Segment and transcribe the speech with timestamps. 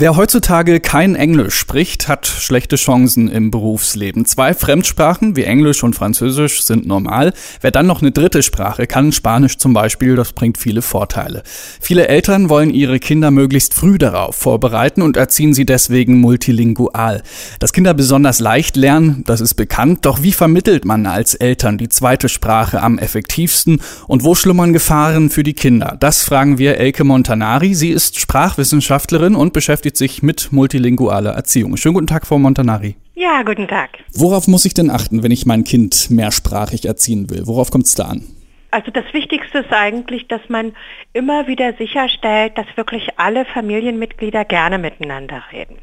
[0.00, 4.24] Wer heutzutage kein Englisch spricht, hat schlechte Chancen im Berufsleben.
[4.24, 7.34] Zwei Fremdsprachen wie Englisch und Französisch sind normal.
[7.60, 11.42] Wer dann noch eine dritte Sprache kann, Spanisch zum Beispiel, das bringt viele Vorteile.
[11.82, 17.22] Viele Eltern wollen ihre Kinder möglichst früh darauf vorbereiten und erziehen sie deswegen multilingual.
[17.58, 20.06] Dass Kinder besonders leicht lernen, das ist bekannt.
[20.06, 25.28] Doch wie vermittelt man als Eltern die zweite Sprache am effektivsten und wo schlummern Gefahren
[25.28, 25.98] für die Kinder?
[26.00, 27.74] Das fragen wir Elke Montanari.
[27.74, 31.76] Sie ist Sprachwissenschaftlerin und beschäftigt beschäftigt sich mit multilingualer Erziehung.
[31.76, 32.96] Schönen guten Tag, Frau Montanari.
[33.14, 33.90] Ja, guten Tag.
[34.14, 37.46] Worauf muss ich denn achten, wenn ich mein Kind mehrsprachig erziehen will?
[37.46, 38.22] Worauf kommt es da an?
[38.70, 40.72] Also das Wichtigste ist eigentlich, dass man
[41.12, 45.78] immer wieder sicherstellt, dass wirklich alle Familienmitglieder gerne miteinander reden.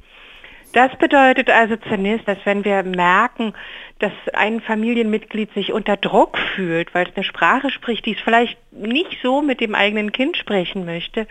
[0.74, 3.54] Das bedeutet also zunächst, dass wenn wir merken,
[4.00, 8.58] dass ein Familienmitglied sich unter Druck fühlt, weil es eine Sprache spricht, die es vielleicht
[8.72, 11.28] nicht so mit dem eigenen Kind sprechen möchte,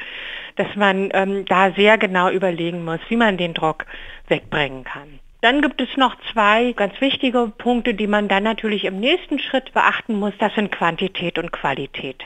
[0.57, 3.87] dass man ähm, da sehr genau überlegen muss, wie man den Druck
[4.27, 5.21] wegbringen kann.
[5.43, 9.73] Dann gibt es noch zwei ganz wichtige Punkte, die man dann natürlich im nächsten Schritt
[9.73, 10.33] beachten muss.
[10.41, 12.25] Das sind Quantität und Qualität.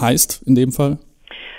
[0.00, 0.98] Heißt in dem Fall?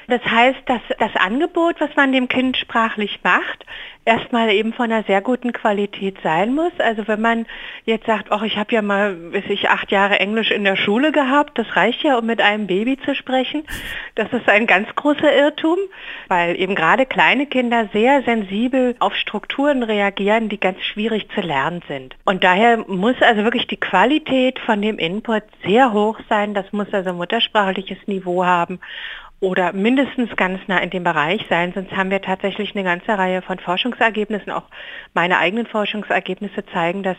[0.07, 3.65] Das heißt, dass das Angebot, was man dem Kind sprachlich macht,
[4.05, 6.73] erstmal eben von einer sehr guten Qualität sein muss.
[6.79, 7.45] Also wenn man
[7.85, 11.11] jetzt sagt, ach, ich habe ja mal, bis ich acht Jahre Englisch in der Schule
[11.11, 13.63] gehabt, das reicht ja, um mit einem Baby zu sprechen.
[14.15, 15.77] Das ist ein ganz großer Irrtum,
[16.27, 21.81] weil eben gerade kleine Kinder sehr sensibel auf Strukturen reagieren, die ganz schwierig zu lernen
[21.87, 22.15] sind.
[22.25, 26.53] Und daher muss also wirklich die Qualität von dem Input sehr hoch sein.
[26.53, 28.79] Das muss also muttersprachliches Niveau haben
[29.43, 33.41] oder mindestens ganz nah in dem Bereich sein, sonst haben wir tatsächlich eine ganze Reihe
[33.41, 34.63] von Forschungsergebnissen, auch
[35.13, 37.17] meine eigenen Forschungsergebnisse zeigen, dass,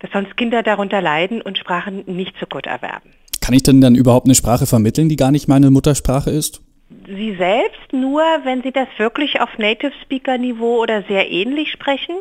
[0.00, 3.10] dass sonst Kinder darunter leiden und Sprachen nicht so gut erwerben.
[3.40, 6.62] Kann ich denn dann überhaupt eine Sprache vermitteln, die gar nicht meine Muttersprache ist?
[7.06, 12.16] Sie selbst nur, wenn Sie das wirklich auf Native Speaker Niveau oder sehr ähnlich sprechen.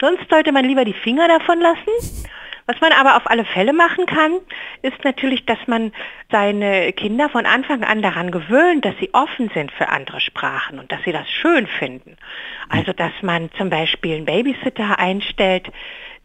[0.00, 2.28] Sonst sollte man lieber die Finger davon lassen
[2.72, 4.32] was man aber auf alle Fälle machen kann,
[4.80, 5.92] ist natürlich, dass man
[6.30, 10.90] seine Kinder von Anfang an daran gewöhnt, dass sie offen sind für andere Sprachen und
[10.90, 12.16] dass sie das schön finden.
[12.70, 15.70] Also dass man zum Beispiel einen Babysitter einstellt,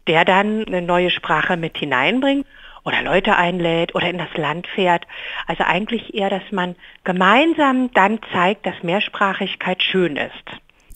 [0.06, 2.46] der dann eine neue Sprache mit hineinbringt
[2.82, 5.06] oder Leute einlädt oder in das Land fährt.
[5.46, 10.44] Also eigentlich eher, dass man gemeinsam dann zeigt, dass Mehrsprachigkeit schön ist.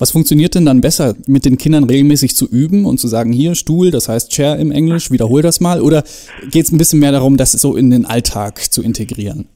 [0.03, 3.55] Was funktioniert denn dann besser, mit den Kindern regelmäßig zu üben und zu sagen, hier
[3.55, 5.81] Stuhl, das heißt Chair im Englisch, wiederhol das mal?
[5.81, 6.03] Oder
[6.51, 9.47] geht es ein bisschen mehr darum, das so in den Alltag zu integrieren?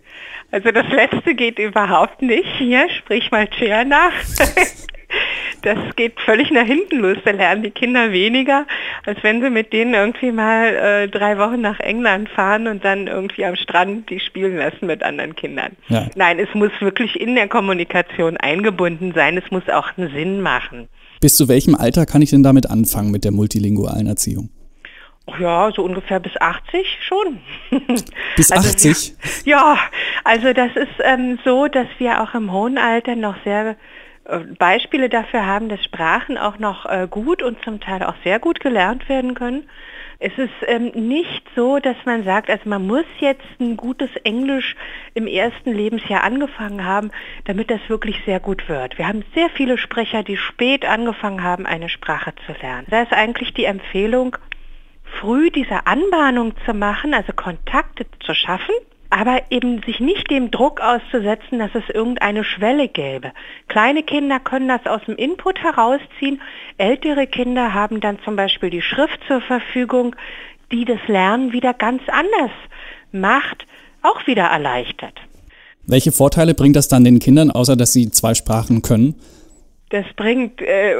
[0.53, 2.47] Also das letzte geht überhaupt nicht.
[2.59, 4.13] Hier, sprich mal Chair nach.
[5.67, 7.17] das geht völlig nach hinten los.
[7.25, 8.67] Da lernen die Kinder weniger,
[9.05, 13.09] als wenn sie mit denen irgendwie mal äh, drei Wochen nach England fahren und dann
[13.09, 15.73] irgendwie am Strand die spielen lassen mit anderen Kindern.
[15.89, 16.07] Ja.
[16.15, 19.37] Nein, es muss wirklich in der Kommunikation eingebunden sein.
[19.37, 20.89] Es muss auch einen Sinn machen.
[21.21, 24.51] Bis zu welchem Alter kann ich denn damit anfangen mit der multilingualen Erziehung?
[25.41, 27.41] Ja, so ungefähr bis 80 schon.
[28.37, 29.15] Bis also, 80?
[29.45, 29.77] Ja,
[30.23, 33.75] also das ist ähm, so, dass wir auch im hohen Alter noch sehr
[34.59, 38.61] Beispiele dafür haben, dass Sprachen auch noch äh, gut und zum Teil auch sehr gut
[38.61, 39.69] gelernt werden können.
[40.19, 44.75] Es ist ähm, nicht so, dass man sagt, also man muss jetzt ein gutes Englisch
[45.15, 47.11] im ersten Lebensjahr angefangen haben,
[47.45, 48.99] damit das wirklich sehr gut wird.
[48.99, 52.87] Wir haben sehr viele Sprecher, die spät angefangen haben, eine Sprache zu lernen.
[52.91, 54.37] Da ist eigentlich die Empfehlung,
[55.21, 58.75] früh diese Anbahnung zu machen, also Kontakte zu schaffen
[59.11, 63.33] aber eben sich nicht dem Druck auszusetzen, dass es irgendeine Schwelle gäbe.
[63.69, 66.41] Kleine Kinder können das aus dem Input herausziehen,
[66.79, 70.17] ältere Kinder haben dann zum Beispiel die Schrift zur Verfügung,
[70.73, 72.51] die das Lernen wieder ganz anders
[73.13, 73.67] macht,
[74.03, 75.15] auch wieder erleichtert.
[75.87, 79.15] Welche Vorteile bringt das dann den Kindern, außer dass sie zwei Sprachen können?
[79.91, 80.97] Das bringt äh,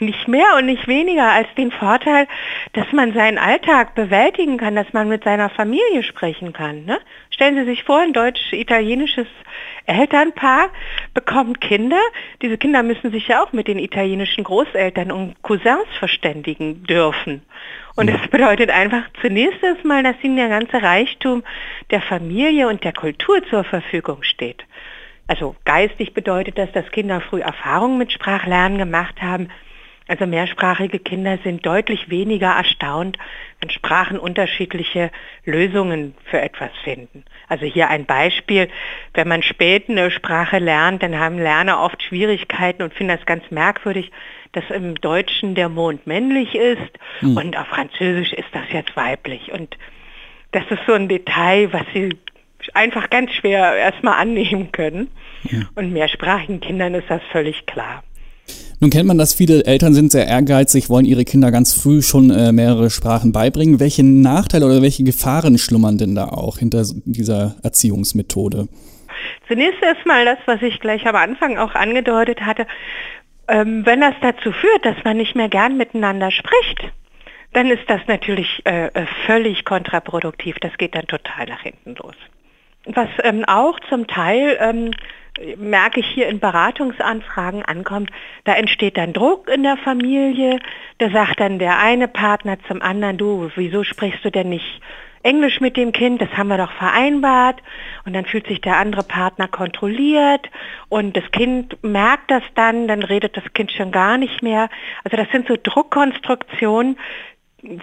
[0.00, 2.26] nicht mehr und nicht weniger als den Vorteil,
[2.72, 6.84] dass man seinen Alltag bewältigen kann, dass man mit seiner Familie sprechen kann.
[6.84, 7.00] Ne?
[7.30, 9.26] Stellen Sie sich vor, ein deutsch-italienisches
[9.86, 10.70] Elternpaar
[11.14, 12.00] bekommt Kinder.
[12.40, 17.42] Diese Kinder müssen sich ja auch mit den italienischen Großeltern und Cousins verständigen dürfen.
[17.94, 21.42] Und das bedeutet einfach zunächst erstmal, dass ihnen der ganze Reichtum
[21.90, 24.64] der Familie und der Kultur zur Verfügung steht.
[25.26, 29.48] Also geistig bedeutet das, dass Kinder früh Erfahrungen mit Sprachlernen gemacht haben,
[30.08, 33.18] also mehrsprachige Kinder sind deutlich weniger erstaunt,
[33.60, 35.10] wenn Sprachen unterschiedliche
[35.44, 37.24] Lösungen für etwas finden.
[37.48, 38.68] Also hier ein Beispiel,
[39.14, 43.48] wenn man spät eine Sprache lernt, dann haben Lerner oft Schwierigkeiten und finden das ganz
[43.50, 44.10] merkwürdig,
[44.52, 47.36] dass im Deutschen der Mond männlich ist hm.
[47.36, 49.52] und auf Französisch ist das jetzt weiblich.
[49.52, 49.78] Und
[50.50, 52.10] das ist so ein Detail, was sie
[52.74, 55.08] einfach ganz schwer erstmal annehmen können.
[55.50, 55.60] Ja.
[55.74, 58.02] Und mehrsprachigen Kindern ist das völlig klar.
[58.80, 62.30] Nun kennt man das, viele Eltern sind sehr ehrgeizig, wollen ihre Kinder ganz früh schon
[62.30, 63.78] äh, mehrere Sprachen beibringen.
[63.78, 68.66] Welche Nachteile oder welche Gefahren schlummern denn da auch hinter dieser Erziehungsmethode?
[69.46, 72.66] Zunächst erstmal das, was ich gleich am Anfang auch angedeutet hatte.
[73.46, 76.92] Ähm, wenn das dazu führt, dass man nicht mehr gern miteinander spricht,
[77.52, 80.56] dann ist das natürlich äh, äh völlig kontraproduktiv.
[80.60, 82.16] Das geht dann total nach hinten los.
[82.86, 84.90] Was ähm, auch zum Teil ähm,
[85.56, 88.10] merke ich hier in Beratungsanfragen ankommt,
[88.44, 90.58] da entsteht dann Druck in der Familie,
[90.98, 94.80] da sagt dann der eine Partner zum anderen, du, wieso sprichst du denn nicht
[95.22, 97.62] Englisch mit dem Kind, das haben wir doch vereinbart.
[98.04, 100.50] Und dann fühlt sich der andere Partner kontrolliert
[100.88, 104.68] und das Kind merkt das dann, dann redet das Kind schon gar nicht mehr.
[105.04, 106.98] Also das sind so Druckkonstruktionen,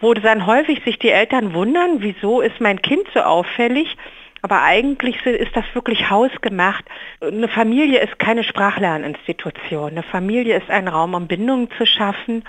[0.01, 3.96] wo dann häufig sich die Eltern wundern, wieso ist mein Kind so auffällig
[4.41, 6.86] aber eigentlich ist das wirklich hausgemacht.
[7.21, 9.91] Eine Familie ist keine Sprachlerninstitution.
[9.91, 12.44] Eine Familie ist ein Raum, um Bindungen zu schaffen.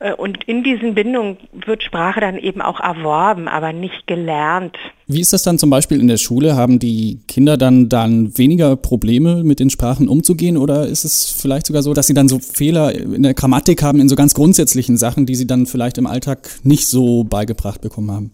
[0.00, 4.76] Äh, und in diesen Bindungen wird Sprache dann eben auch erworben, aber nicht gelernt.
[5.06, 6.56] Wie ist das dann zum Beispiel in der Schule?
[6.56, 10.56] Haben die Kinder dann, dann weniger Probleme mit den Sprachen umzugehen?
[10.56, 14.00] Oder ist es vielleicht sogar so, dass sie dann so Fehler in der Grammatik haben,
[14.00, 18.10] in so ganz grundsätzlichen Sachen, die sie dann vielleicht im Alltag nicht so beigebracht bekommen
[18.10, 18.30] haben?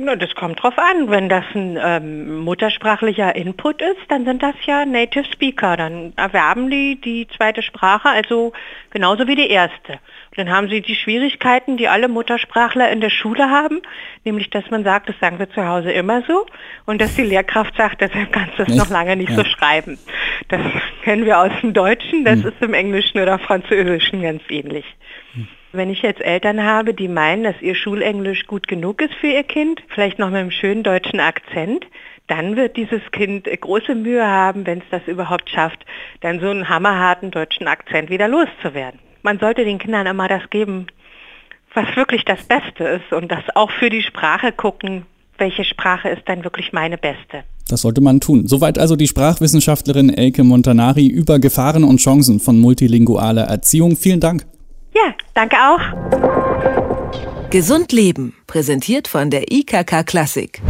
[0.00, 1.10] Na, das kommt drauf an.
[1.10, 5.76] Wenn das ein ähm, muttersprachlicher Input ist, dann sind das ja Native Speaker.
[5.76, 8.52] Dann erwerben die die zweite Sprache, also
[8.90, 9.94] genauso wie die erste.
[9.94, 13.82] Und dann haben sie die Schwierigkeiten, die alle Muttersprachler in der Schule haben,
[14.24, 16.46] nämlich dass man sagt, das sagen wir zu Hause immer so
[16.86, 19.38] und dass die Lehrkraft sagt, deshalb kannst du es noch lange nicht ja.
[19.38, 19.98] so schreiben.
[20.46, 20.60] Das
[21.02, 22.48] kennen wir aus dem Deutschen, das hm.
[22.50, 24.84] ist im Englischen oder Französischen ganz ähnlich.
[25.32, 25.48] Hm.
[25.72, 29.42] Wenn ich jetzt Eltern habe, die meinen, dass ihr Schulenglisch gut genug ist für ihr
[29.42, 31.86] Kind, vielleicht noch mit einem schönen deutschen Akzent,
[32.26, 35.84] dann wird dieses Kind große Mühe haben, wenn es das überhaupt schafft,
[36.20, 39.00] dann so einen hammerharten deutschen Akzent wieder loszuwerden.
[39.22, 40.86] Man sollte den Kindern immer das geben,
[41.74, 45.04] was wirklich das Beste ist und das auch für die Sprache gucken,
[45.36, 47.44] welche Sprache ist dann wirklich meine beste.
[47.68, 48.46] Das sollte man tun.
[48.46, 53.96] Soweit also die Sprachwissenschaftlerin Elke Montanari über Gefahren und Chancen von multilingualer Erziehung.
[53.96, 54.46] Vielen Dank.
[55.38, 55.78] Danke auch.
[57.50, 60.60] Gesund Leben, präsentiert von der IKK Klassik.